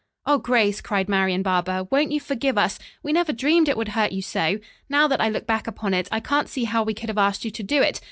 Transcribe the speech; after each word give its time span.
"Oh, 0.25 0.39
Grace," 0.39 0.81
cried 0.81 1.07
Marian 1.07 1.43
Barber, 1.43 1.85
"won't 1.91 2.11
you 2.11 2.19
forgive 2.19 2.57
us? 2.57 2.79
We 3.03 3.13
never 3.13 3.31
dreamed 3.31 3.69
it 3.69 3.77
would 3.77 3.89
hurt 3.89 4.11
you 4.11 4.23
so. 4.23 4.57
Now 4.89 5.07
that 5.07 5.21
I 5.21 5.29
look 5.29 5.45
back 5.45 5.67
upon 5.67 5.93
it, 5.93 6.07
I 6.11 6.19
can't 6.19 6.49
see 6.49 6.63
how 6.63 6.81
we 6.81 6.95
could 6.95 7.09
have 7.09 7.19
asked 7.19 7.45
you 7.45 7.51
to 7.51 7.61
do 7.61 7.83
it. 7.83 7.99